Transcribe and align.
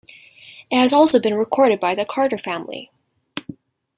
It 0.71 0.77
has 0.79 0.93
also 0.93 1.19
been 1.19 1.35
recorded 1.35 1.79
by 1.79 1.93
the 1.93 2.05
Carter 2.05 2.39
Family. 2.39 2.89